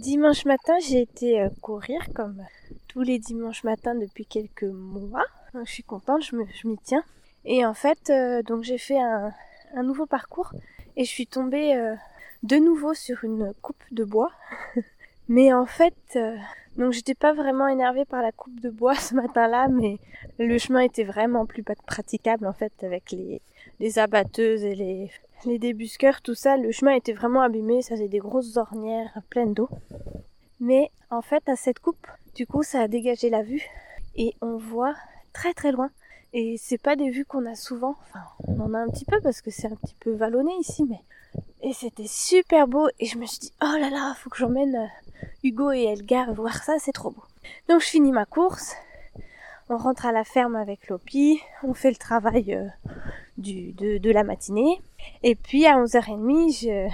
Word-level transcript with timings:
dimanche 0.00 0.46
matin, 0.46 0.78
j'ai 0.80 1.02
été 1.02 1.42
euh, 1.42 1.50
courir 1.60 2.00
comme 2.14 2.42
tous 2.88 3.02
les 3.02 3.18
dimanches 3.18 3.64
matins 3.64 3.94
depuis 3.94 4.24
quelques 4.24 4.64
mois. 4.64 5.26
Je 5.54 5.70
suis 5.70 5.82
contente, 5.82 6.22
je, 6.24 6.66
m'y 6.66 6.78
tiens. 6.78 7.04
Et 7.44 7.66
en 7.66 7.74
fait, 7.74 8.08
euh, 8.08 8.42
donc 8.42 8.62
j'ai 8.62 8.78
fait 8.78 8.98
un, 8.98 9.32
nouveau 9.82 10.06
parcours 10.06 10.52
et 10.96 11.04
je 11.04 11.10
suis 11.10 11.26
tombée 11.26 11.76
euh, 11.76 11.94
de 12.42 12.56
nouveau 12.56 12.94
sur 12.94 13.24
une 13.24 13.52
coupe 13.60 13.82
de 13.90 14.04
bois. 14.04 14.32
mais 15.28 15.52
en 15.52 15.66
fait, 15.66 16.18
donc 16.76 16.92
j'étais 16.92 17.14
pas 17.14 17.32
vraiment 17.32 17.68
énervée 17.68 18.04
par 18.04 18.22
la 18.22 18.32
coupe 18.32 18.60
de 18.60 18.70
bois 18.70 18.94
ce 18.96 19.14
matin-là, 19.14 19.68
mais 19.68 19.98
le 20.38 20.58
chemin 20.58 20.80
était 20.80 21.04
vraiment 21.04 21.46
plus 21.46 21.62
praticable 21.62 22.46
en 22.46 22.52
fait 22.52 22.72
avec 22.82 23.10
les, 23.10 23.40
les 23.80 23.98
abatteuses 23.98 24.64
et 24.64 24.74
les, 24.74 25.10
les 25.44 25.58
débusqueurs, 25.58 26.22
tout 26.22 26.34
ça. 26.34 26.56
Le 26.56 26.72
chemin 26.72 26.92
était 26.92 27.12
vraiment 27.12 27.42
abîmé, 27.42 27.82
ça 27.82 27.96
faisait 27.96 28.08
des 28.08 28.18
grosses 28.18 28.56
ornières 28.56 29.12
pleines 29.30 29.54
d'eau. 29.54 29.68
Mais 30.60 30.90
en 31.10 31.22
fait, 31.22 31.48
à 31.48 31.56
cette 31.56 31.80
coupe, 31.80 32.06
du 32.34 32.46
coup, 32.46 32.62
ça 32.62 32.82
a 32.82 32.88
dégagé 32.88 33.30
la 33.30 33.42
vue 33.42 33.66
et 34.16 34.34
on 34.40 34.56
voit 34.56 34.94
très 35.32 35.54
très 35.54 35.72
loin. 35.72 35.90
Et 36.32 36.56
c'est 36.58 36.80
pas 36.80 36.94
des 36.94 37.10
vues 37.10 37.24
qu'on 37.24 37.46
a 37.46 37.56
souvent. 37.56 37.96
Enfin, 38.02 38.24
on 38.46 38.60
en 38.60 38.74
a 38.74 38.78
un 38.78 38.88
petit 38.88 39.04
peu 39.04 39.20
parce 39.20 39.40
que 39.40 39.50
c'est 39.50 39.66
un 39.66 39.76
petit 39.76 39.96
peu 39.98 40.12
vallonné 40.12 40.52
ici, 40.60 40.84
mais 40.84 41.00
et 41.62 41.72
c'était 41.72 42.06
super 42.06 42.66
beau 42.66 42.88
et 42.98 43.06
je 43.06 43.18
me 43.18 43.26
suis 43.26 43.38
dit 43.38 43.52
oh 43.62 43.76
là 43.78 43.90
là, 43.90 44.14
faut 44.16 44.30
que 44.30 44.38
j'emmène 44.38 44.76
euh, 44.76 45.09
Hugo 45.42 45.72
et 45.72 45.84
Elga 45.84 46.26
voir 46.32 46.62
ça, 46.62 46.76
c'est 46.78 46.92
trop 46.92 47.10
beau. 47.10 47.22
Donc 47.68 47.80
je 47.80 47.86
finis 47.86 48.12
ma 48.12 48.26
course, 48.26 48.74
on 49.68 49.76
rentre 49.76 50.06
à 50.06 50.12
la 50.12 50.24
ferme 50.24 50.56
avec 50.56 50.88
Lopi, 50.88 51.40
on 51.62 51.74
fait 51.74 51.90
le 51.90 51.96
travail 51.96 52.54
euh, 52.54 52.66
du, 53.38 53.72
de, 53.72 53.98
de, 53.98 54.10
la 54.10 54.24
matinée 54.24 54.80
et 55.22 55.34
puis 55.34 55.66
à 55.66 55.78
11h30, 55.78 56.62
je, 56.62 56.90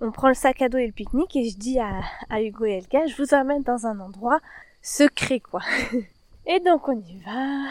on 0.00 0.10
prend 0.10 0.28
le 0.28 0.34
sac 0.34 0.62
à 0.62 0.68
dos 0.68 0.78
et 0.78 0.86
le 0.86 0.92
pique-nique 0.92 1.36
et 1.36 1.48
je 1.48 1.56
dis 1.56 1.78
à, 1.78 2.00
à 2.28 2.42
Hugo 2.42 2.64
et 2.64 2.78
Elga, 2.78 3.06
je 3.06 3.16
vous 3.16 3.34
emmène 3.34 3.62
dans 3.62 3.86
un 3.86 4.00
endroit 4.00 4.40
secret 4.82 5.40
quoi. 5.40 5.60
Et 6.48 6.60
donc 6.60 6.88
on 6.88 6.92
y 6.92 7.18
va. 7.24 7.70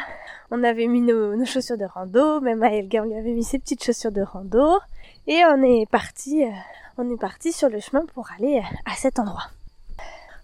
On 0.52 0.62
avait 0.62 0.88
mis 0.88 1.00
nos, 1.00 1.34
nos, 1.38 1.46
chaussures 1.46 1.78
de 1.78 1.86
rando, 1.86 2.42
même 2.42 2.62
à 2.62 2.74
Elga 2.74 3.04
on 3.04 3.06
lui 3.06 3.16
avait 3.16 3.32
mis 3.32 3.46
ses 3.46 3.58
petites 3.58 3.82
chaussures 3.82 4.12
de 4.12 4.22
rando. 4.22 4.80
Et 5.28 5.44
on 5.46 5.64
est 5.64 5.90
parti, 5.90 6.44
euh, 6.44 6.52
on 6.98 7.10
est 7.10 7.20
parti 7.20 7.52
sur 7.52 7.70
le 7.70 7.80
chemin 7.80 8.06
pour 8.14 8.30
aller 8.38 8.60
euh, 8.60 8.78
à 8.86 8.96
cet 8.96 9.18
endroit. 9.18 9.48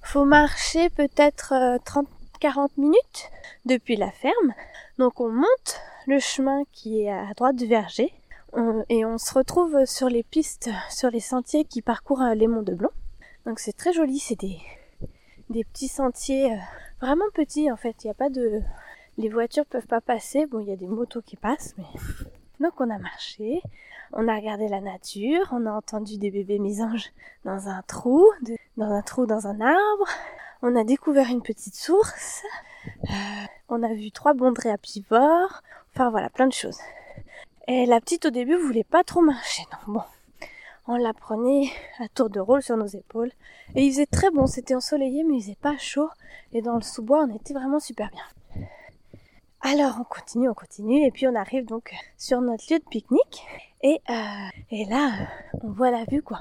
Faut 0.01 0.25
marcher 0.25 0.89
peut-être 0.89 1.53
30-40 1.85 2.05
euh, 2.43 2.67
minutes 2.77 3.29
depuis 3.65 3.95
la 3.95 4.09
ferme. 4.09 4.53
Donc 4.97 5.21
on 5.21 5.29
monte 5.29 5.81
le 6.07 6.19
chemin 6.19 6.63
qui 6.71 7.03
est 7.03 7.11
à 7.11 7.31
droite 7.35 7.55
du 7.55 7.67
verger 7.67 8.11
et 8.89 9.05
on 9.05 9.17
se 9.17 9.33
retrouve 9.33 9.85
sur 9.85 10.09
les 10.09 10.23
pistes, 10.23 10.69
sur 10.89 11.09
les 11.09 11.21
sentiers 11.21 11.63
qui 11.63 11.81
parcourent 11.81 12.25
les 12.35 12.47
monts 12.47 12.63
de 12.63 12.73
Blanc. 12.73 12.89
Donc 13.45 13.59
c'est 13.59 13.71
très 13.71 13.93
joli, 13.93 14.19
c'est 14.19 14.37
des, 14.37 14.59
des 15.49 15.63
petits 15.63 15.87
sentiers 15.87 16.57
vraiment 16.99 17.25
petits 17.33 17.71
en 17.71 17.77
fait. 17.77 18.03
Il 18.03 18.07
n'y 18.07 18.11
a 18.11 18.15
pas 18.15 18.29
de, 18.29 18.61
les 19.17 19.29
voitures 19.29 19.65
peuvent 19.65 19.87
pas 19.87 20.01
passer. 20.01 20.47
Bon, 20.47 20.59
il 20.59 20.67
y 20.67 20.73
a 20.73 20.75
des 20.75 20.87
motos 20.87 21.21
qui 21.21 21.37
passent, 21.37 21.75
mais 21.77 21.85
donc 22.61 22.79
on 22.79 22.89
a 22.89 22.97
marché, 22.97 23.61
on 24.13 24.27
a 24.27 24.35
regardé 24.35 24.67
la 24.67 24.81
nature, 24.81 25.49
on 25.51 25.65
a 25.65 25.71
entendu 25.71 26.17
des 26.17 26.31
bébés 26.31 26.59
mésanges 26.59 27.11
dans 27.43 27.67
un 27.67 27.81
trou, 27.87 28.25
dans 28.77 28.91
un 28.91 29.01
trou 29.01 29.25
dans 29.25 29.47
un 29.47 29.59
arbre, 29.61 30.07
on 30.61 30.75
a 30.75 30.83
découvert 30.83 31.29
une 31.29 31.41
petite 31.41 31.75
source, 31.75 32.43
euh, 32.87 33.13
on 33.69 33.83
a 33.83 33.93
vu 33.93 34.11
trois 34.11 34.33
à 34.33 34.77
pivot, 34.77 35.47
enfin 35.93 36.09
voilà, 36.11 36.29
plein 36.29 36.47
de 36.47 36.53
choses. 36.53 36.79
Et 37.67 37.85
la 37.85 37.99
petite 37.99 38.25
au 38.25 38.29
début 38.29 38.55
voulait 38.55 38.83
pas 38.83 39.03
trop 39.03 39.21
marcher, 39.21 39.63
donc 39.71 39.95
bon, 39.95 40.03
on 40.87 40.97
la 40.97 41.13
prenait 41.13 41.69
à 41.99 42.07
tour 42.09 42.29
de 42.29 42.39
rôle 42.39 42.61
sur 42.61 42.77
nos 42.77 42.87
épaules. 42.87 43.31
Et 43.75 43.83
il 43.83 43.91
faisait 43.91 44.05
très 44.05 44.29
bon, 44.29 44.45
c'était 44.45 44.75
ensoleillé 44.75 45.23
mais 45.23 45.37
il 45.37 45.41
faisait 45.41 45.57
pas 45.61 45.77
chaud. 45.77 46.09
Et 46.53 46.61
dans 46.61 46.75
le 46.75 46.81
sous-bois 46.81 47.25
on 47.27 47.35
était 47.35 47.53
vraiment 47.53 47.79
super 47.79 48.09
bien. 48.09 48.23
Alors 49.63 49.97
on 49.99 50.03
continue, 50.03 50.49
on 50.49 50.55
continue, 50.55 51.05
et 51.05 51.11
puis 51.11 51.27
on 51.27 51.35
arrive 51.35 51.65
donc 51.65 51.93
sur 52.17 52.41
notre 52.41 52.63
lieu 52.71 52.79
de 52.79 52.83
pique-nique. 52.89 53.43
Et, 53.83 54.01
euh, 54.09 54.49
et 54.71 54.85
là, 54.85 55.11
on 55.61 55.69
voit 55.69 55.91
la 55.91 56.03
vue 56.05 56.23
quoi. 56.23 56.39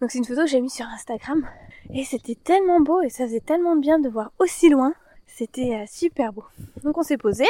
Donc 0.00 0.10
c'est 0.10 0.18
une 0.18 0.24
photo 0.26 0.42
que 0.42 0.48
j'ai 0.48 0.60
mise 0.60 0.74
sur 0.74 0.86
Instagram. 0.86 1.48
Et 1.94 2.04
c'était 2.04 2.34
tellement 2.34 2.80
beau 2.80 3.00
et 3.00 3.08
ça 3.08 3.24
faisait 3.24 3.40
tellement 3.40 3.76
bien 3.76 3.98
de 3.98 4.10
voir 4.10 4.32
aussi 4.38 4.68
loin. 4.68 4.92
C'était 5.26 5.76
euh, 5.76 5.84
super 5.86 6.34
beau. 6.34 6.44
Donc 6.84 6.98
on 6.98 7.02
s'est 7.02 7.16
posé 7.16 7.46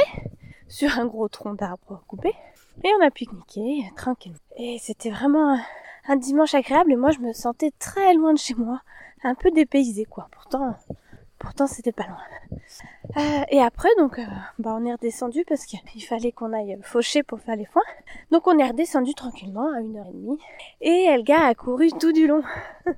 sur 0.69 0.97
un 0.99 1.07
gros 1.07 1.29
tronc 1.29 1.55
d'arbre 1.55 2.01
coupé. 2.07 2.33
Et 2.85 2.89
on 3.01 3.05
a 3.05 3.11
pique-niqué 3.11 3.91
tranquille. 3.97 4.35
Et 4.57 4.79
c'était 4.81 5.11
vraiment 5.11 5.59
un 6.07 6.17
dimanche 6.17 6.55
agréable 6.55 6.93
et 6.93 6.97
moi 6.97 7.11
je 7.11 7.19
me 7.19 7.33
sentais 7.33 7.73
très 7.81 8.15
loin 8.15 8.33
de 8.35 8.39
chez 8.39 8.55
moi. 8.55 8.83
Un 9.25 9.35
peu 9.35 9.51
dépaysé 9.51 10.05
quoi. 10.05 10.29
Pourtant, 10.31 10.77
pourtant 11.39 11.67
c'était 11.67 11.93
pas 11.93 12.05
loin. 12.05 12.19
Euh, 13.17 13.45
et 13.51 13.61
après, 13.61 13.89
donc, 13.99 14.19
euh, 14.19 14.23
bah, 14.59 14.77
on 14.79 14.85
est 14.85 14.93
redescendu 14.93 15.45
parce 15.49 15.65
qu'il 15.65 16.05
fallait 16.05 16.33
qu'on 16.33 16.53
aille 16.53 16.79
faucher 16.83 17.23
pour 17.23 17.41
faire 17.41 17.57
les 17.57 17.65
foins. 17.65 17.83
Donc, 18.31 18.47
on 18.47 18.59
est 18.59 18.67
redescendu 18.67 19.15
tranquillement 19.15 19.73
à 19.73 19.81
une 19.81 19.97
heure 19.97 20.07
et 20.09 20.13
demie. 20.13 20.39
Et 20.81 21.05
Elga 21.05 21.47
a 21.47 21.55
couru 21.55 21.91
tout 21.99 22.13
du 22.13 22.27
long. 22.27 22.43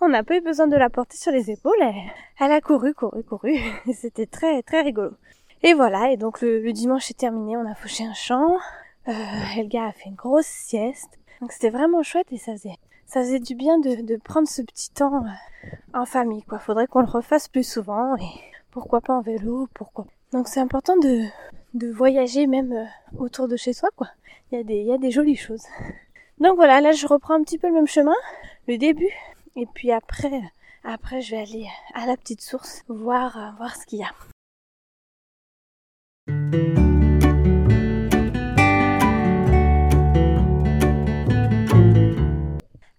on 0.00 0.08
n'a 0.08 0.22
pas 0.22 0.36
eu 0.36 0.40
besoin 0.40 0.66
de 0.66 0.76
la 0.76 0.90
porter 0.90 1.16
sur 1.16 1.32
les 1.32 1.50
épaules. 1.50 1.74
Elle, 2.38 2.52
a 2.52 2.60
couru, 2.60 2.94
couru, 2.94 3.22
couru. 3.22 3.56
C'était 3.92 4.26
très, 4.26 4.62
très 4.62 4.82
rigolo. 4.82 5.12
Et 5.62 5.74
voilà. 5.74 6.10
Et 6.10 6.16
donc, 6.16 6.40
le, 6.40 6.72
dimanche 6.72 7.10
est 7.10 7.18
terminé. 7.18 7.56
On 7.56 7.70
a 7.70 7.74
fauché 7.74 8.04
un 8.04 8.14
champ. 8.14 8.56
Euh, 9.08 9.12
Elga 9.56 9.86
a 9.86 9.92
fait 9.92 10.08
une 10.08 10.14
grosse 10.14 10.46
sieste. 10.46 11.18
Donc, 11.40 11.52
c'était 11.52 11.70
vraiment 11.70 12.02
chouette 12.02 12.32
et 12.32 12.38
ça 12.38 12.52
faisait, 12.52 12.76
ça 13.06 13.20
faisait 13.20 13.40
du 13.40 13.54
bien 13.54 13.78
de, 13.78 14.02
de 14.02 14.16
prendre 14.16 14.48
ce 14.48 14.62
petit 14.62 14.90
temps 14.90 15.24
en 15.94 16.06
famille, 16.06 16.42
quoi. 16.42 16.58
Faudrait 16.58 16.86
qu'on 16.86 17.00
le 17.00 17.06
refasse 17.06 17.48
plus 17.48 17.68
souvent 17.68 18.16
et 18.16 18.28
pourquoi 18.70 19.00
pas 19.00 19.14
en 19.14 19.22
vélo, 19.22 19.68
pourquoi. 19.74 20.06
Donc 20.32 20.48
c'est 20.48 20.60
important 20.60 20.96
de, 20.96 21.24
de 21.74 21.90
voyager 21.90 22.46
même 22.46 22.72
euh, 22.72 22.84
autour 23.18 23.48
de 23.48 23.56
chez 23.56 23.72
soi. 23.72 23.90
Il 24.50 24.58
y, 24.58 24.60
a 24.60 24.64
des, 24.64 24.82
y 24.82 24.92
a 24.92 24.98
des 24.98 25.10
jolies 25.10 25.36
choses. 25.36 25.64
Donc 26.38 26.56
voilà, 26.56 26.80
là 26.80 26.92
je 26.92 27.06
reprends 27.06 27.34
un 27.34 27.42
petit 27.42 27.58
peu 27.58 27.68
le 27.68 27.74
même 27.74 27.86
chemin, 27.86 28.14
le 28.68 28.76
début, 28.76 29.10
et 29.56 29.66
puis 29.66 29.92
après, 29.92 30.42
après 30.84 31.22
je 31.22 31.30
vais 31.30 31.42
aller 31.42 31.66
à 31.94 32.06
la 32.06 32.16
petite 32.16 32.42
source, 32.42 32.82
voir, 32.88 33.38
euh, 33.38 33.50
voir 33.56 33.76
ce 33.76 33.86
qu'il 33.86 34.00
y 34.00 34.04
a. 34.04 34.10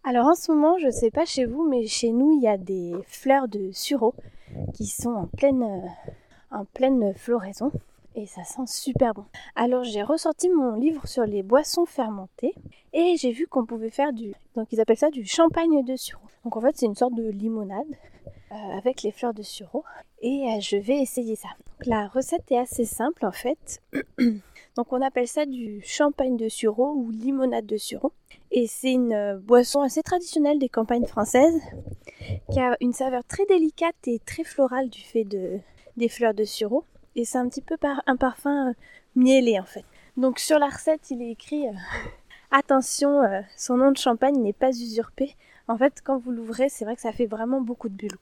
Alors 0.10 0.28
en 0.28 0.36
ce 0.36 0.54
moment, 0.54 0.78
je 0.78 0.90
sais 0.90 1.12
pas 1.12 1.26
chez 1.26 1.44
vous, 1.44 1.68
mais 1.68 1.86
chez 1.86 2.12
nous, 2.14 2.32
il 2.32 2.42
y 2.42 2.48
a 2.48 2.58
des 2.58 2.94
fleurs 3.08 3.50
de 3.50 3.72
sureau 3.74 4.16
qui 4.74 4.86
sont 4.86 5.10
en 5.10 5.28
pleine, 5.28 5.62
euh, 5.62 6.16
en 6.50 6.64
pleine 6.64 7.14
floraison 7.14 7.74
et 8.16 8.26
ça 8.26 8.46
sent 8.46 8.68
super 8.68 9.14
bon. 9.14 9.26
Alors 9.58 9.84
j'ai 9.84 10.04
ressorti 10.04 10.48
mon 10.48 10.76
livre 10.76 11.06
sur 11.06 11.26
les 11.26 11.44
boissons 11.44 11.86
fermentées 11.86 12.56
et 12.94 13.18
j'ai 13.18 13.34
vu 13.34 13.48
qu'on 13.48 13.66
pouvait 13.66 13.90
faire 13.90 14.14
du 14.14 14.34
donc 14.56 14.70
ils 14.72 14.80
appellent 14.80 14.96
ça 14.96 15.10
du 15.10 15.26
champagne 15.26 15.84
de 15.84 15.98
sureau. 15.98 16.24
Donc 16.46 16.56
en 16.56 16.62
fait 16.62 16.78
c'est 16.78 16.86
une 16.86 16.96
sorte 16.96 17.14
de 17.14 17.30
limonade 17.30 17.84
euh, 18.54 18.78
avec 18.78 19.04
les 19.04 19.12
fleurs 19.12 19.34
de 19.34 19.44
sureau 19.44 19.84
et 20.22 20.46
euh, 20.50 20.60
je 20.60 20.78
vais 20.78 20.98
essayer 21.02 21.36
ça. 21.36 21.50
la 21.86 22.08
recette 22.08 22.52
est 22.52 22.58
assez 22.58 22.86
simple 22.86 23.26
en 23.26 23.32
fait. 23.32 23.82
donc 24.76 24.92
on 24.92 25.02
appelle 25.02 25.28
ça 25.28 25.46
du 25.46 25.82
champagne 25.84 26.38
de 26.38 26.50
sureau 26.50 26.94
ou 26.96 27.12
limonade 27.12 27.66
de 27.66 27.78
sureau 27.78 28.14
et 28.52 28.68
c'est 28.68 28.94
une 28.94 29.40
boisson 29.44 29.82
assez 29.82 30.04
traditionnelle 30.04 30.60
des 30.60 30.70
campagnes 30.70 31.06
françaises 31.06 31.62
qui 32.52 32.60
a 32.60 32.78
une 32.82 32.94
saveur 32.94 33.24
très 33.26 33.46
délicate 33.46 33.96
et 34.06 34.20
très 34.20 34.44
florale 34.44 34.90
du 34.90 35.02
fait 35.02 35.24
de, 35.24 35.60
des 35.98 36.10
fleurs 36.10 36.34
de 36.34 36.44
sureau. 36.44 36.86
Et 37.16 37.26
c'est 37.26 37.38
un 37.38 37.50
petit 37.50 37.62
peu 37.62 37.76
un 38.06 38.16
parfum 38.16 38.70
euh, 38.70 38.74
mielé 39.16 39.60
en 39.60 39.66
fait. 39.66 39.84
Donc 40.16 40.40
sur 40.40 40.60
la 40.60 40.68
recette, 40.68 41.10
il 41.10 41.22
est 41.22 41.32
écrit 41.32 41.68
euh, 41.68 41.74
attention, 42.52 43.24
euh, 43.24 43.42
son 43.58 43.78
nom 43.78 43.92
de 43.92 43.98
champagne 43.98 44.38
n'est 44.38 44.54
pas 44.54 44.70
usurpé. 44.70 45.36
En 45.68 45.78
fait, 45.78 46.02
quand 46.04 46.18
vous 46.18 46.32
l'ouvrez, 46.32 46.70
c'est 46.70 46.86
vrai 46.86 46.96
que 46.96 47.02
ça 47.02 47.12
fait 47.12 47.26
vraiment 47.26 47.60
beaucoup 47.60 47.90
de 47.90 47.96
bulles. 47.96 48.18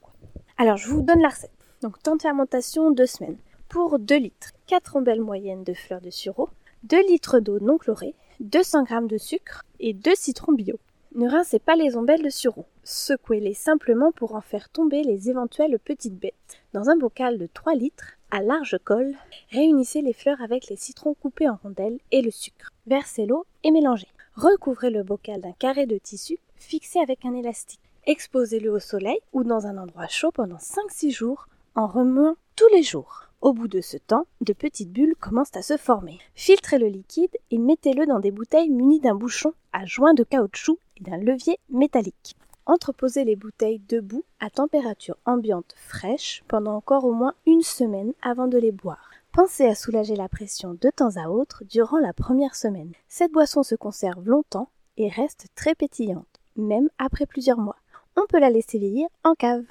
Alors, 0.58 0.78
je 0.78 0.88
vous 0.88 1.02
donne 1.02 1.20
la 1.20 1.28
recette. 1.28 1.50
Donc, 1.82 2.02
temps 2.02 2.16
de 2.16 2.22
fermentation, 2.22 2.90
2 2.90 3.06
semaines. 3.06 3.36
Pour 3.68 3.98
2 3.98 4.16
litres, 4.16 4.52
4 4.66 4.94
rondelles 4.94 5.20
moyennes 5.20 5.64
de 5.64 5.74
fleurs 5.74 6.00
de 6.00 6.10
sureau, 6.10 6.48
2 6.84 7.06
litres 7.06 7.40
d'eau 7.40 7.60
non 7.60 7.78
chlorée, 7.78 8.14
200 8.40 8.86
g 8.86 8.94
de 9.02 9.18
sucre 9.18 9.62
et 9.80 9.92
2 9.92 10.14
citrons 10.14 10.52
bio. 10.52 10.78
Ne 11.14 11.28
rincez 11.28 11.58
pas 11.58 11.76
les 11.76 11.96
ombelles 11.96 12.22
de 12.22 12.30
sureau. 12.30 12.66
Secouez-les 12.84 13.54
simplement 13.54 14.12
pour 14.12 14.34
en 14.34 14.40
faire 14.40 14.68
tomber 14.68 15.02
les 15.02 15.30
éventuelles 15.30 15.78
petites 15.78 16.18
bêtes. 16.18 16.60
Dans 16.72 16.90
un 16.90 16.96
bocal 16.96 17.38
de 17.38 17.46
3 17.46 17.74
litres, 17.74 18.16
à 18.30 18.42
large 18.42 18.78
col, 18.84 19.14
réunissez 19.50 20.02
les 20.02 20.12
fleurs 20.12 20.40
avec 20.42 20.68
les 20.68 20.76
citrons 20.76 21.14
coupés 21.14 21.48
en 21.48 21.58
rondelles 21.62 21.98
et 22.12 22.22
le 22.22 22.30
sucre. 22.30 22.70
Versez 22.86 23.26
l'eau 23.26 23.46
et 23.64 23.70
mélangez. 23.70 24.08
Recouvrez 24.34 24.90
le 24.90 25.02
bocal 25.02 25.40
d'un 25.40 25.52
carré 25.52 25.86
de 25.86 25.98
tissu 25.98 26.38
fixé 26.56 27.00
avec 27.00 27.24
un 27.24 27.34
élastique. 27.34 27.80
Exposez-le 28.04 28.70
au 28.70 28.78
soleil 28.78 29.18
ou 29.32 29.42
dans 29.42 29.66
un 29.66 29.78
endroit 29.78 30.08
chaud 30.08 30.30
pendant 30.30 30.58
5-6 30.58 31.10
jours 31.10 31.48
en 31.76 31.86
remuant 31.86 32.36
tous 32.56 32.68
les 32.74 32.82
jours. 32.82 33.28
Au 33.42 33.52
bout 33.52 33.68
de 33.68 33.82
ce 33.82 33.98
temps, 33.98 34.26
de 34.40 34.54
petites 34.54 34.90
bulles 34.90 35.14
commencent 35.20 35.54
à 35.54 35.62
se 35.62 35.76
former. 35.76 36.18
Filtrez 36.34 36.78
le 36.78 36.88
liquide 36.88 37.36
et 37.50 37.58
mettez-le 37.58 38.06
dans 38.06 38.18
des 38.18 38.30
bouteilles 38.30 38.70
munies 38.70 39.00
d'un 39.00 39.14
bouchon 39.14 39.52
à 39.72 39.84
joint 39.84 40.14
de 40.14 40.24
caoutchouc 40.24 40.78
et 40.96 41.04
d'un 41.04 41.18
levier 41.18 41.58
métallique. 41.68 42.36
entreposer 42.64 43.22
les 43.24 43.36
bouteilles 43.36 43.80
debout 43.88 44.24
à 44.40 44.50
température 44.50 45.16
ambiante 45.24 45.74
fraîche 45.76 46.42
pendant 46.48 46.74
encore 46.74 47.04
au 47.04 47.12
moins 47.12 47.34
une 47.46 47.62
semaine 47.62 48.12
avant 48.22 48.48
de 48.48 48.58
les 48.58 48.72
boire. 48.72 49.10
Pensez 49.32 49.66
à 49.66 49.76
soulager 49.76 50.16
la 50.16 50.28
pression 50.28 50.74
de 50.80 50.90
temps 50.90 51.16
à 51.16 51.28
autre 51.28 51.62
durant 51.64 51.98
la 51.98 52.12
première 52.12 52.56
semaine. 52.56 52.90
Cette 53.06 53.30
boisson 53.30 53.62
se 53.62 53.76
conserve 53.76 54.26
longtemps 54.26 54.70
et 54.96 55.08
reste 55.08 55.46
très 55.54 55.76
pétillante, 55.76 56.40
même 56.56 56.88
après 56.98 57.26
plusieurs 57.26 57.58
mois. 57.58 57.76
On 58.16 58.26
peut 58.26 58.40
la 58.40 58.50
laisser 58.50 58.78
vieillir 58.78 59.06
en 59.22 59.34
cave. 59.34 59.62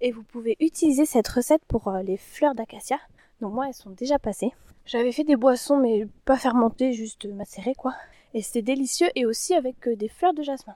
Et 0.00 0.12
vous 0.12 0.22
pouvez 0.22 0.56
utiliser 0.60 1.06
cette 1.06 1.28
recette 1.28 1.64
pour 1.66 1.88
euh, 1.88 2.02
les 2.02 2.16
fleurs 2.16 2.54
d'acacia. 2.54 2.98
Donc 3.40 3.54
moi, 3.54 3.66
elles 3.68 3.74
sont 3.74 3.90
déjà 3.90 4.18
passées. 4.18 4.52
J'avais 4.84 5.12
fait 5.12 5.24
des 5.24 5.36
boissons, 5.36 5.78
mais 5.78 6.06
pas 6.24 6.36
fermentées, 6.36 6.92
juste 6.92 7.26
macérées, 7.26 7.74
quoi. 7.74 7.94
Et 8.34 8.42
c'était 8.42 8.62
délicieux, 8.62 9.08
et 9.14 9.26
aussi 9.26 9.54
avec 9.54 9.88
euh, 9.88 9.96
des 9.96 10.08
fleurs 10.08 10.34
de 10.34 10.42
jasmin. 10.42 10.74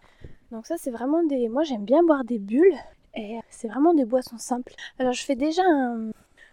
Donc 0.51 0.67
ça, 0.67 0.77
c'est 0.77 0.91
vraiment 0.91 1.23
des... 1.23 1.49
Moi, 1.49 1.63
j'aime 1.63 1.85
bien 1.85 2.03
boire 2.03 2.25
des 2.25 2.39
bulles, 2.39 2.77
et 3.15 3.39
c'est 3.49 3.69
vraiment 3.69 3.95
des 3.95 4.05
boissons 4.05 4.39
simples. 4.39 4.75
Alors, 4.99 5.13
je 5.13 5.23
fais 5.23 5.37
déjà 5.37 5.63
un 5.65 6.11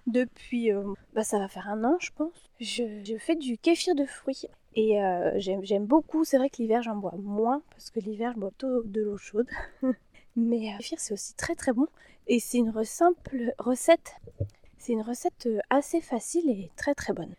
depuis, 0.10 0.72
euh, 0.72 0.84
bah, 1.14 1.24
ça 1.24 1.40
va 1.40 1.48
faire 1.48 1.68
un 1.70 1.84
an, 1.84 1.98
je 2.00 2.10
pense. 2.16 2.50
Je, 2.60 3.16
fais 3.20 3.36
du 3.36 3.58
kéfir 3.58 3.96
de 3.96 4.06
fruits. 4.06 4.46
Et 4.76 5.02
euh, 5.04 5.32
j'aime 5.38 5.86
beaucoup, 5.86 6.24
c'est 6.24 6.38
vrai 6.38 6.50
que 6.50 6.58
l'hiver 6.58 6.82
j'en 6.84 6.96
bois 6.96 7.16
moins, 7.18 7.62
parce 7.72 7.90
que 7.90 8.00
l'hiver 8.00 8.34
je 8.36 8.40
bois 8.40 8.50
plutôt 8.50 8.84
de 8.84 9.02
l'eau 9.02 9.18
chaude. 9.18 9.48
Mais 10.36 10.70
euh, 10.70 10.72
le 10.74 10.78
kéfir 10.78 11.00
c'est 11.00 11.14
aussi 11.14 11.34
très 11.36 11.56
très 11.56 11.74
bon. 11.74 11.88
Et 12.30 12.40
c'est 12.40 12.60
une 12.60 12.72
simple 12.84 13.54
recette. 13.58 14.14
C'est 14.78 14.94
une 14.94 15.02
recette 15.02 15.50
assez 15.72 16.00
facile 16.00 16.48
et 16.50 16.70
très 16.78 16.94
très 16.94 17.12
bonne. 17.12 17.34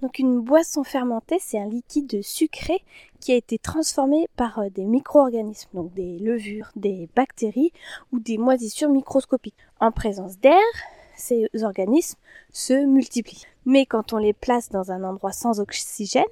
Donc 0.00 0.20
une 0.20 0.40
boisson 0.40 0.84
fermentée, 0.84 1.38
c'est 1.40 1.58
un 1.58 1.68
liquide 1.68 2.22
sucré 2.22 2.84
qui 3.18 3.32
a 3.32 3.34
été 3.34 3.58
transformé 3.58 4.28
par 4.36 4.70
des 4.70 4.84
micro-organismes, 4.84 5.70
donc 5.74 5.92
des 5.94 6.20
levures, 6.20 6.70
des 6.76 7.08
bactéries 7.16 7.72
ou 8.12 8.20
des 8.20 8.38
moisissures 8.38 8.90
microscopiques, 8.90 9.56
en 9.80 9.90
présence 9.90 10.38
d'air, 10.38 10.62
ces 11.16 11.48
organismes 11.62 12.18
se 12.52 12.84
multiplient. 12.84 13.46
Mais 13.64 13.86
quand 13.86 14.12
on 14.12 14.18
les 14.18 14.34
place 14.34 14.68
dans 14.68 14.92
un 14.92 15.02
endroit 15.02 15.32
sans 15.32 15.58
oxygène, 15.58 16.24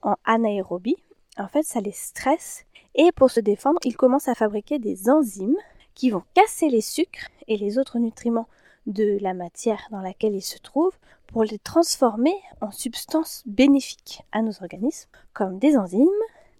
en 0.00 0.14
anaérobie, 0.24 0.96
en 1.36 1.48
fait, 1.48 1.64
ça 1.64 1.80
les 1.80 1.92
stresse 1.92 2.64
et 2.94 3.12
pour 3.12 3.30
se 3.30 3.40
défendre, 3.40 3.78
ils 3.84 3.96
commencent 3.96 4.28
à 4.28 4.34
fabriquer 4.34 4.78
des 4.78 5.10
enzymes 5.10 5.58
qui 5.98 6.10
vont 6.10 6.22
casser 6.32 6.70
les 6.70 6.80
sucres 6.80 7.28
et 7.48 7.56
les 7.56 7.76
autres 7.76 7.98
nutriments 7.98 8.48
de 8.86 9.18
la 9.20 9.34
matière 9.34 9.88
dans 9.90 10.00
laquelle 10.00 10.34
ils 10.34 10.40
se 10.40 10.58
trouvent 10.58 10.96
pour 11.26 11.42
les 11.42 11.58
transformer 11.58 12.34
en 12.60 12.70
substances 12.70 13.42
bénéfiques 13.46 14.22
à 14.30 14.40
nos 14.40 14.62
organismes, 14.62 15.10
comme 15.34 15.58
des 15.58 15.76
enzymes, 15.76 16.08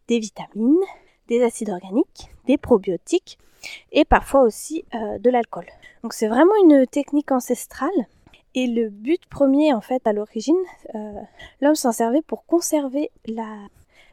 des 0.09 0.19
vitamines, 0.19 0.85
des 1.29 1.43
acides 1.43 1.71
organiques, 1.71 2.31
des 2.47 2.59
probiotiques 2.59 3.39
et 3.93 4.05
parfois 4.05 4.43
aussi 4.43 4.85
euh, 4.95 5.19
de 5.19 5.31
l'alcool. 5.31 5.67
Donc 6.03 6.15
c'est 6.15 6.29
vraiment 6.29 6.55
une 6.65 6.87
technique 6.87 7.31
ancestrale 7.31 8.07
et 8.55 8.67
le 8.67 8.89
but 8.89 9.25
premier 9.27 9.73
en 9.73 9.81
fait 9.81 10.05
à 10.05 10.13
l'origine, 10.13 10.57
euh, 10.97 11.21
l'homme 11.61 11.77
s'en 11.77 11.93
servait 11.93 12.23
pour 12.23 12.45
conserver 12.45 13.13
la, 13.25 13.69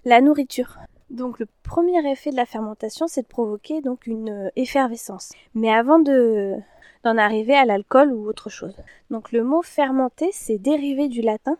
la 0.05 0.21
nourriture. 0.21 0.77
Donc 1.09 1.39
le 1.39 1.47
premier 1.63 2.09
effet 2.11 2.31
de 2.31 2.35
la 2.35 2.45
fermentation, 2.45 3.07
c'est 3.07 3.21
de 3.21 3.27
provoquer 3.27 3.81
donc 3.81 4.07
une 4.07 4.29
euh, 4.29 4.49
effervescence. 4.55 5.31
Mais 5.53 5.73
avant 5.73 5.99
de 5.99 6.55
d'en 7.03 7.17
arriver 7.17 7.53
à 7.53 7.65
l'alcool 7.65 8.11
ou 8.11 8.27
autre 8.27 8.49
chose. 8.49 8.75
Donc 9.11 9.31
le 9.31 9.43
mot 9.43 9.61
fermenter, 9.61 10.29
c'est 10.33 10.57
dérivé 10.57 11.07
du 11.07 11.21
latin 11.21 11.55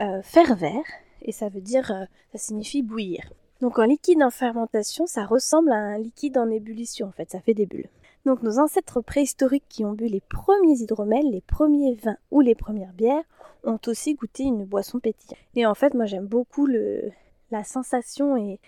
euh, 0.00 0.22
fervere 0.22 0.84
et 1.22 1.32
ça 1.32 1.48
veut 1.48 1.60
dire, 1.60 1.86
ça 2.32 2.38
signifie 2.38 2.82
bouillir. 2.82 3.32
Donc 3.60 3.80
un 3.80 3.86
liquide 3.86 4.22
en 4.22 4.30
fermentation, 4.30 5.06
ça 5.06 5.26
ressemble 5.26 5.72
à 5.72 5.76
un 5.76 5.98
liquide 5.98 6.38
en 6.38 6.48
ébullition 6.48 7.08
en 7.08 7.12
fait, 7.12 7.30
ça 7.30 7.40
fait 7.40 7.52
des 7.52 7.66
bulles. 7.66 7.88
Donc 8.26 8.42
nos 8.42 8.58
ancêtres 8.58 9.00
préhistoriques 9.00 9.64
qui 9.68 9.84
ont 9.84 9.92
bu 9.92 10.06
les 10.06 10.20
premiers 10.20 10.80
hydromels, 10.80 11.30
les 11.30 11.40
premiers 11.40 11.94
vins 11.94 12.18
ou 12.30 12.40
les 12.40 12.54
premières 12.54 12.92
bières 12.92 13.24
ont 13.64 13.78
aussi 13.86 14.14
goûté 14.14 14.44
une 14.44 14.64
boisson 14.64 15.00
pétillante. 15.00 15.38
Et 15.56 15.66
en 15.66 15.74
fait, 15.74 15.94
moi 15.94 16.06
j'aime 16.06 16.26
beaucoup 16.26 16.66
le, 16.66 17.10
la 17.50 17.64
sensation 17.64 18.36
et, 18.36 18.58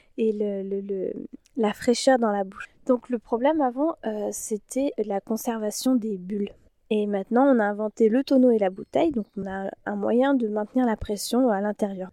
la 1.57 1.73
fraîcheur 1.75 2.19
dans 2.19 2.33
la 2.33 2.45
bouche. 2.45 2.71
Donc 2.87 3.09
le 3.11 3.19
problème 3.19 3.61
avant, 3.61 3.97
euh, 4.07 4.29
c'était 4.33 4.93
la 5.05 5.21
conservation 5.21 5.95
des 5.95 6.17
bulles. 6.17 6.51
Et 6.91 7.07
maintenant, 7.07 7.45
on 7.45 7.59
a 7.59 7.65
inventé 7.65 8.09
le 8.09 8.25
tonneau 8.25 8.51
et 8.51 8.59
la 8.59 8.71
bouteille, 8.71 9.13
donc 9.13 9.27
on 9.37 9.47
a 9.47 9.71
un 9.87 9.97
moyen 9.97 10.35
de 10.35 10.49
maintenir 10.49 10.87
la 10.87 10.97
pression 10.97 11.49
à 11.51 11.61
l'intérieur. 11.61 12.11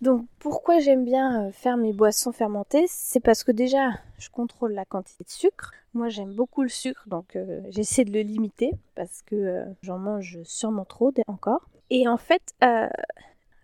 Donc 0.00 0.26
pourquoi 0.38 0.78
j'aime 0.78 1.04
bien 1.04 1.48
euh, 1.48 1.52
faire 1.52 1.76
mes 1.76 1.92
boissons 1.92 2.32
fermentées? 2.32 2.86
C'est 2.88 3.20
parce 3.20 3.44
que 3.44 3.52
déjà 3.52 3.90
je 4.18 4.30
contrôle 4.30 4.72
la 4.72 4.84
quantité 4.84 5.24
de 5.24 5.30
sucre. 5.30 5.72
Moi 5.92 6.08
j'aime 6.08 6.32
beaucoup 6.32 6.62
le 6.62 6.68
sucre 6.70 7.04
donc 7.06 7.36
euh, 7.36 7.60
j'essaie 7.68 8.04
de 8.04 8.12
le 8.12 8.22
limiter 8.22 8.72
parce 8.94 9.20
que 9.22 9.64
j'en 9.82 9.98
mange 9.98 10.38
sûrement 10.44 10.86
trop 10.86 11.12
encore. 11.26 11.68
Et 11.90 12.08
en 12.08 12.16
fait 12.16 12.54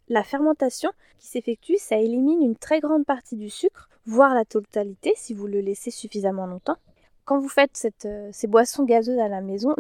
la 0.09 0.23
fermentation 0.23 0.91
qui 1.19 1.29
s'effectue 1.29 1.77
ça 1.79 1.97
élimine 1.97 2.43
une 2.43 2.57
très 2.57 2.81
grande 2.81 3.05
partie 3.05 3.37
du 3.37 3.51
sucre, 3.51 3.89
voire 4.07 4.35
la 4.35 4.45
totalité 4.45 5.13
si 5.17 5.35
vous 5.35 5.47
le 5.47 5.61
laissez 5.61 5.91
suffisamment 5.91 6.47
longtemps 6.47 6.79
quand 7.27 7.41
vous 7.41 7.49
faites 7.49 7.89
euh, 8.05 8.31
ces 8.33 8.47
boissons 8.47 8.85
gazeuses 8.85 9.19
à 9.19 9.29
la 9.29 9.41
maison, 9.41 9.75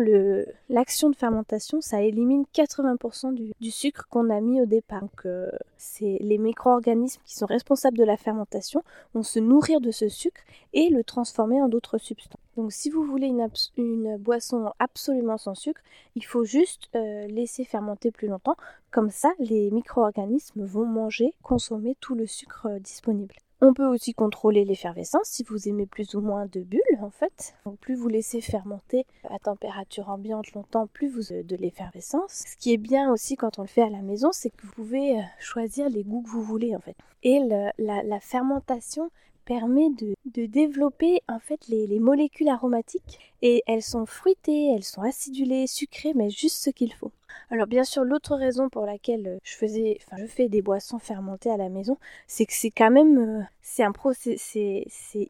l'action 0.68 1.10
de 1.10 1.16
fermentation, 1.16 1.80
ça 1.80 2.02
élimine 2.02 2.44
80% 2.52 3.34
du, 3.34 3.70
sucre 3.70 4.06
qu'on 4.10 4.30
a 4.30 4.40
mis 4.40 4.60
au 4.60 4.66
départ. 4.66 5.00
Donc, 5.00 5.24
euh, 5.24 5.48
c'est 5.78 6.18
les 6.20 6.38
micro-organismes 6.38 7.22
qui 7.24 7.36
sont 7.36 7.46
responsables 7.46 7.96
de 7.96 8.04
la 8.04 8.16
fermentation 8.16 8.82
vont 9.14 9.22
se 9.22 9.38
nourrir 9.38 9.80
de 9.80 9.92
ce 9.92 10.08
sucre 10.08 10.40
et 10.72 10.88
le 10.90 11.04
transformer 11.04 11.62
en 11.62 11.68
d'autres 11.68 11.98
substances. 11.98 12.40
Donc, 12.56 12.72
si 12.72 12.90
vous 12.90 13.04
voulez 13.04 13.32
une, 13.76 14.16
boisson 14.16 14.72
absolument 14.78 15.38
sans 15.38 15.54
sucre, 15.54 15.80
il 16.14 16.24
faut 16.24 16.44
juste 16.44 16.88
euh, 16.94 17.26
laisser 17.26 17.64
fermenter 17.64 18.10
plus 18.10 18.28
longtemps. 18.28 18.56
Comme 18.90 19.10
ça, 19.10 19.32
les 19.38 19.70
micro-organismes 19.70 20.64
vont 20.64 20.86
manger, 20.86 21.34
consommer 21.42 21.96
tout 22.00 22.14
le 22.14 22.26
sucre 22.26 22.78
disponible. 22.80 23.34
On 23.62 23.72
peut 23.72 23.86
aussi 23.86 24.12
contrôler 24.12 24.66
l'effervescence 24.66 25.28
si 25.28 25.42
vous 25.42 25.66
aimez 25.66 25.86
plus 25.86 26.14
ou 26.14 26.20
moins 26.20 26.44
de 26.44 26.60
bulles 26.60 26.80
en 27.00 27.08
fait. 27.08 27.54
Donc 27.64 27.78
plus 27.78 27.94
vous 27.94 28.08
laissez 28.08 28.42
fermenter 28.42 29.06
à 29.30 29.38
température 29.38 30.10
ambiante 30.10 30.52
longtemps, 30.52 30.86
plus 30.86 31.08
vous 31.08 31.32
avez 31.32 31.42
de 31.42 31.56
l'effervescence. 31.56 32.44
Ce 32.46 32.56
qui 32.58 32.74
est 32.74 32.78
bien 32.78 33.10
aussi 33.10 33.36
quand 33.36 33.58
on 33.58 33.62
le 33.62 33.68
fait 33.68 33.80
à 33.80 33.88
la 33.88 34.02
maison, 34.02 34.28
c'est 34.30 34.50
que 34.50 34.60
vous 34.62 34.72
pouvez 34.72 35.18
euh, 35.18 35.22
choisir 35.38 35.88
les 35.88 36.04
goûts 36.04 36.20
que 36.20 36.28
vous 36.28 36.42
voulez 36.42 36.76
en 36.76 36.80
fait. 36.80 36.96
Et 37.22 37.40
la, 37.78 38.20
fermentation 38.20 39.10
permet 39.46 39.88
de, 39.90 40.14
développer 40.46 41.22
en 41.28 41.38
fait 41.38 41.66
les, 41.68 41.86
les, 41.86 42.00
molécules 42.00 42.48
aromatiques 42.48 43.18
et 43.40 43.62
elles 43.66 43.82
sont 43.82 44.04
fruitées, 44.04 44.72
elles 44.74 44.84
sont 44.84 45.02
acidulées, 45.02 45.66
sucrées, 45.66 46.12
mais 46.14 46.28
juste 46.28 46.62
ce 46.62 46.70
qu'il 46.70 46.92
faut. 46.92 47.12
Alors 47.50 47.66
bien 47.66 47.84
sûr, 47.84 48.04
l'autre 48.04 48.34
raison 48.34 48.68
pour 48.68 48.86
laquelle 48.86 49.26
euh, 49.26 49.38
je 49.44 49.54
faisais, 49.54 49.98
enfin 50.02 50.16
je 50.20 50.26
fais 50.26 50.48
des 50.48 50.62
boissons 50.62 50.98
fermentées 50.98 51.50
à 51.50 51.56
la 51.56 51.68
maison, 51.68 51.96
c'est 52.26 52.44
que 52.44 52.52
c'est 52.52 52.70
quand 52.70 52.90
même, 52.90 53.18
euh, 53.18 53.42
c'est 53.62 53.84
un 53.84 53.92
procès, 53.92 54.36
c'est 54.38 54.84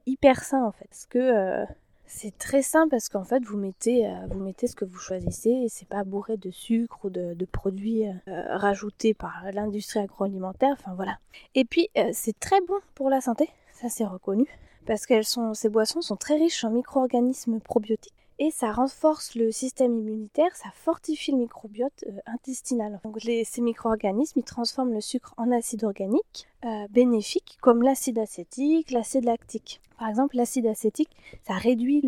hyper 0.07 0.43
sain 0.43 0.65
en 0.65 0.73
fait, 0.73 0.87
parce 0.89 1.07
que 1.07 1.19
euh, 1.19 1.65
c'est 2.07 2.37
très 2.39 2.63
sain 2.63 2.89
parce 2.89 3.09
qu'en 3.11 3.25
fait 3.25 3.45
vous 3.45 3.59
mettez, 3.59 4.09
vous 4.31 4.39
mettez 4.39 4.67
ce 4.67 4.77
que 4.77 4.85
vous 4.85 4.99
choisissez 4.99 5.51
et 5.51 5.69
c'est 5.69 5.89
pas 5.89 6.05
bourré 6.05 6.37
de 6.37 6.51
sucre 6.51 7.05
ou 7.05 7.11
de, 7.11 7.37
produits 7.51 8.05
rajoutés 8.27 9.13
par 9.13 9.43
l'industrie 9.53 9.99
agroalimentaire, 9.99 10.77
enfin 10.79 10.95
voilà. 10.95 11.19
Et 11.57 11.65
puis 11.65 11.91
c'est 12.13 12.39
très 12.39 12.61
bon 12.61 12.77
pour 12.95 13.11
la 13.11 13.21
santé, 13.21 13.51
ça 13.77 13.89
c'est 13.89 14.07
reconnu, 14.07 14.47
parce 14.87 15.07
que 15.07 15.21
ces 15.55 15.69
boissons 15.69 16.01
sont 16.01 16.17
très 16.17 16.37
riches 16.37 16.65
en 16.65 16.71
micro-organismes 16.71 17.61
probiotiques 17.61 18.15
et 18.39 18.51
ça 18.51 18.73
renforce 18.73 19.35
le 19.35 19.51
système 19.51 19.97
immunitaire, 19.97 20.55
ça 20.57 20.69
fortifie 20.75 21.33
le 21.33 21.39
microbiote 21.39 22.05
euh, 22.07 22.19
intestinal. 22.27 23.01
Donc 23.05 23.19
ces 23.21 23.61
micro-organismes, 23.63 24.41
ils 24.41 24.45
transforment 24.45 24.93
le 24.93 25.01
sucre 25.01 25.35
en 25.37 25.51
acide 25.51 25.85
organique 25.85 26.47
euh, 26.65 26.87
bénéfique 26.91 27.57
comme 27.61 27.83
l'acide 27.83 28.19
acétique, 28.19 28.91
l'acide 28.91 29.25
lactique. 29.25 29.81
Par 29.99 30.09
exemple, 30.09 30.37
l'acide 30.37 30.67
acétique, 30.67 31.11
ça 31.47 31.55
réduit 31.55 32.03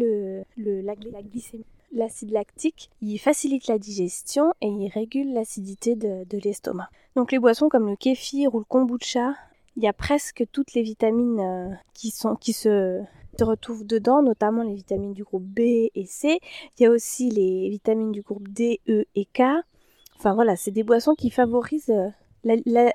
la, 0.56 0.94
glycémie. 0.94 1.64
L'acide 1.92 2.30
lactique, 2.30 2.90
il 3.00 3.18
facilite 3.18 3.66
la 3.66 3.78
digestion 3.78 4.52
et 4.60 4.68
il 4.68 4.90
régule 4.90 5.32
l'acidité 5.32 5.96
de 5.96 6.38
l'estomac. 6.44 6.90
Donc 7.16 7.32
les 7.32 7.38
boissons 7.38 7.70
comme 7.70 7.88
le 7.88 7.96
kéfir 7.96 8.54
ou 8.54 8.58
le 8.58 8.64
kombucha, 8.64 9.34
il 9.78 9.84
y 9.84 9.86
a 9.86 9.92
presque 9.92 10.44
toutes 10.50 10.74
les 10.74 10.82
vitamines 10.82 11.38
euh, 11.38 11.72
qui, 11.94 12.10
se 12.10 13.00
retrouvent 13.40 13.86
dedans, 13.86 14.22
notamment 14.22 14.64
les 14.64 14.74
vitamines 14.74 15.14
du 15.14 15.22
groupe 15.22 15.44
B 15.44 15.60
et 15.94 16.04
C. 16.04 16.40
Il 16.76 16.82
y 16.82 16.86
a 16.86 16.90
aussi 16.90 17.30
les 17.30 17.68
vitamines 17.70 18.10
du 18.10 18.22
groupe 18.22 18.48
D, 18.48 18.80
E 18.88 19.04
et 19.14 19.24
K. 19.26 19.42
Enfin 20.16 20.34
voilà, 20.34 20.56
c'est 20.56 20.72
des 20.72 20.82
boissons 20.82 21.14
qui 21.14 21.30
favorisent 21.30 21.90
euh, 21.90 22.08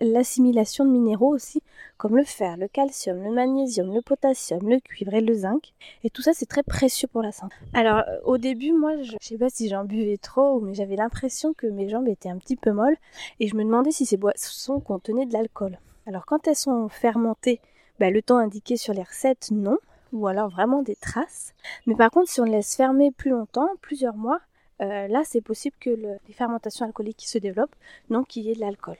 l'assimilation 0.01 0.83
de 0.83 0.91
minéraux 0.91 1.33
aussi, 1.33 1.61
comme 1.95 2.17
le 2.17 2.25
fer, 2.25 2.57
le 2.57 2.67
calcium, 2.67 3.23
le 3.23 3.31
magnésium, 3.31 3.93
le 3.93 4.01
potassium, 4.01 4.67
le 4.67 4.81
cuivre 4.81 5.13
et 5.13 5.21
le 5.21 5.33
zinc. 5.33 5.71
Et 6.03 6.09
tout 6.09 6.21
ça, 6.21 6.31
c'est 6.33 6.47
très 6.47 6.63
précieux 6.63 7.07
pour 7.07 7.21
la 7.21 7.31
santé. 7.31 7.55
Alors, 7.71 7.99
euh, 8.09 8.19
au 8.25 8.37
début, 8.37 8.73
moi, 8.73 9.01
je, 9.01 9.13
sais 9.21 9.37
pas 9.37 9.49
si 9.49 9.69
j'en 9.69 9.85
buvais 9.85 10.17
trop, 10.17 10.59
mais 10.59 10.73
j'avais 10.73 10.97
l'impression 10.97 11.53
que 11.53 11.65
mes 11.65 11.87
jambes 11.87 12.09
étaient 12.09 12.27
un 12.27 12.39
petit 12.39 12.57
peu 12.57 12.73
molles, 12.73 12.97
et 13.39 13.47
je 13.47 13.55
me 13.55 13.63
demandais 13.63 13.91
si 13.91 14.05
ces 14.05 14.17
boissons 14.17 14.81
contenaient 14.81 15.25
de 15.25 15.31
l'alcool. 15.31 15.79
Alors, 16.05 16.25
quand 16.25 16.47
elles 16.47 16.55
sont 16.55 16.89
fermentées, 16.89 17.59
bah, 17.99 18.09
le 18.09 18.21
temps 18.21 18.37
indiqué 18.37 18.77
sur 18.77 18.93
les 18.93 19.03
recettes, 19.03 19.49
non 19.51 19.77
ou 20.13 20.27
alors 20.27 20.49
vraiment 20.49 20.83
des 20.83 20.95
traces. 20.95 21.53
Mais 21.87 21.95
par 21.95 22.11
contre, 22.11 22.29
si 22.29 22.39
on 22.39 22.45
laisse 22.45 22.75
fermer 22.75 23.11
plus 23.11 23.31
longtemps, 23.31 23.69
plusieurs 23.81 24.15
mois, 24.15 24.39
euh, 24.81 25.07
là 25.07 25.23
c'est 25.25 25.41
possible 25.41 25.75
que 25.79 25.89
les 25.89 26.33
fermentations 26.33 26.85
alcooliques 26.85 27.17
qui 27.17 27.29
se 27.29 27.39
développent, 27.39 27.75
donc 28.09 28.27
qu'il 28.27 28.43
y 28.43 28.51
ait 28.51 28.55
de 28.55 28.59
l'alcool. 28.59 28.97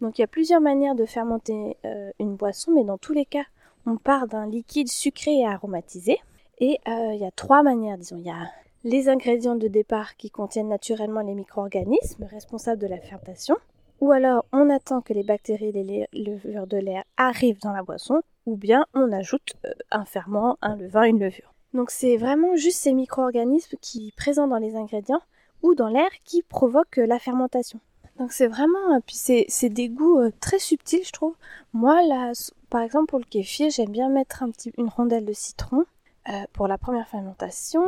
Donc 0.00 0.18
il 0.18 0.22
y 0.22 0.24
a 0.24 0.28
plusieurs 0.28 0.60
manières 0.60 0.94
de 0.94 1.04
fermenter 1.04 1.76
euh, 1.84 2.12
une 2.20 2.36
boisson, 2.36 2.72
mais 2.72 2.84
dans 2.84 2.98
tous 2.98 3.12
les 3.12 3.24
cas, 3.24 3.44
on 3.84 3.96
part 3.96 4.28
d'un 4.28 4.46
liquide 4.46 4.88
sucré 4.88 5.40
et 5.40 5.46
aromatisé. 5.46 6.18
Et 6.60 6.78
euh, 6.88 7.14
il 7.14 7.20
y 7.20 7.24
a 7.24 7.30
trois 7.30 7.62
manières, 7.62 7.98
disons. 7.98 8.18
Il 8.18 8.26
y 8.26 8.30
a 8.30 8.50
les 8.84 9.08
ingrédients 9.08 9.56
de 9.56 9.68
départ 9.68 10.16
qui 10.16 10.30
contiennent 10.30 10.68
naturellement 10.68 11.20
les 11.20 11.34
micro-organismes 11.34 12.24
responsables 12.24 12.80
de 12.80 12.86
la 12.86 12.98
fermentation. 12.98 13.56
Ou 14.00 14.12
alors 14.12 14.44
on 14.52 14.70
attend 14.70 15.00
que 15.00 15.12
les 15.12 15.24
bactéries 15.24 15.72
et 15.74 15.82
les 15.82 16.06
levures 16.12 16.66
de 16.66 16.76
l'air 16.76 17.04
arrivent 17.16 17.60
dans 17.60 17.72
la 17.72 17.82
boisson, 17.82 18.22
ou 18.46 18.56
bien 18.56 18.86
on 18.94 19.12
ajoute 19.12 19.54
euh, 19.66 19.72
un 19.90 20.04
ferment, 20.04 20.56
un 20.62 20.76
levain, 20.76 21.04
une 21.04 21.18
levure. 21.18 21.52
Donc 21.74 21.90
c'est 21.90 22.16
vraiment 22.16 22.56
juste 22.56 22.78
ces 22.78 22.92
micro-organismes 22.92 23.76
qui 23.80 24.12
présents 24.16 24.46
dans 24.46 24.58
les 24.58 24.76
ingrédients 24.76 25.22
ou 25.62 25.74
dans 25.74 25.88
l'air 25.88 26.10
qui 26.24 26.42
provoquent 26.42 26.96
la 26.96 27.18
fermentation. 27.18 27.80
Donc 28.18 28.32
c'est 28.32 28.46
vraiment, 28.46 28.94
euh, 28.94 29.00
puis 29.04 29.16
c'est 29.16 29.68
des 29.68 29.88
goûts 29.88 30.20
euh, 30.20 30.32
très 30.40 30.58
subtils 30.58 31.04
je 31.04 31.12
trouve. 31.12 31.34
Moi 31.72 32.02
là, 32.06 32.32
par 32.70 32.82
exemple 32.82 33.06
pour 33.06 33.18
le 33.18 33.24
kéfir, 33.24 33.70
j'aime 33.70 33.90
bien 33.90 34.08
mettre 34.08 34.44
une 34.76 34.88
rondelle 34.88 35.24
de 35.24 35.32
citron 35.32 35.84
pour 36.52 36.68
la 36.68 36.76
première 36.76 37.08
fermentation, 37.08 37.82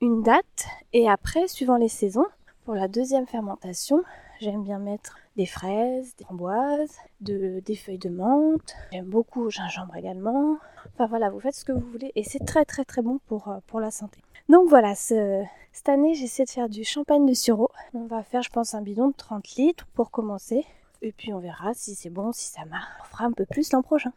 une 0.00 0.22
date, 0.22 0.66
et 0.92 1.08
après, 1.08 1.48
suivant 1.48 1.76
les 1.76 1.88
saisons, 1.88 2.26
pour 2.64 2.74
la 2.74 2.88
deuxième 2.88 3.26
fermentation, 3.26 4.02
J'aime 4.42 4.64
bien 4.64 4.80
mettre 4.80 5.18
des 5.36 5.46
fraises, 5.46 6.16
des 6.18 6.24
framboises, 6.24 6.96
de, 7.20 7.60
des 7.64 7.76
feuilles 7.76 7.96
de 7.96 8.08
menthe. 8.08 8.74
J'aime 8.92 9.04
beaucoup 9.04 9.48
gingembre 9.50 9.94
également. 9.94 10.56
Enfin 10.92 11.06
voilà, 11.06 11.30
vous 11.30 11.38
faites 11.38 11.54
ce 11.54 11.64
que 11.64 11.70
vous 11.70 11.86
voulez 11.92 12.10
et 12.16 12.24
c'est 12.24 12.44
très 12.44 12.64
très 12.64 12.84
très 12.84 13.02
bon 13.02 13.20
pour, 13.28 13.46
euh, 13.46 13.58
pour 13.68 13.78
la 13.78 13.92
santé. 13.92 14.18
Donc 14.48 14.68
voilà, 14.68 14.96
ce, 14.96 15.44
cette 15.72 15.88
année 15.88 16.14
j'essaie 16.14 16.44
de 16.44 16.50
faire 16.50 16.68
du 16.68 16.82
champagne 16.82 17.24
de 17.24 17.34
sureau. 17.34 17.70
On 17.94 18.06
va 18.06 18.24
faire 18.24 18.42
je 18.42 18.50
pense 18.50 18.74
un 18.74 18.82
bidon 18.82 19.10
de 19.10 19.14
30 19.16 19.48
litres 19.50 19.86
pour 19.94 20.10
commencer. 20.10 20.64
Et 21.02 21.12
puis 21.12 21.32
on 21.32 21.38
verra 21.38 21.72
si 21.74 21.94
c'est 21.94 22.10
bon, 22.10 22.32
si 22.32 22.48
ça 22.48 22.64
marche. 22.64 22.90
On 23.00 23.04
fera 23.04 23.26
un 23.26 23.32
peu 23.32 23.46
plus 23.46 23.70
l'an 23.70 23.82
prochain. 23.82 24.10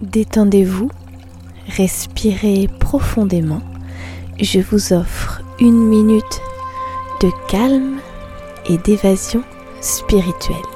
Détendez-vous 0.00 0.90
respirez 1.76 2.68
profondément. 2.78 3.62
Je 4.40 4.60
vous 4.60 4.92
offre 4.92 5.42
une 5.60 5.86
minute 5.86 6.40
de 7.20 7.30
calme 7.48 7.98
et 8.68 8.78
d'évasion 8.78 9.42
spirituelle. 9.80 10.69